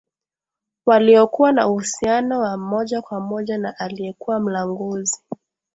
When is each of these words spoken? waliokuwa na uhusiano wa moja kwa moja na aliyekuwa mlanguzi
waliokuwa 0.85 1.51
na 1.51 1.67
uhusiano 1.67 2.39
wa 2.39 2.57
moja 2.57 3.01
kwa 3.01 3.19
moja 3.19 3.57
na 3.57 3.79
aliyekuwa 3.79 4.39
mlanguzi 4.39 5.21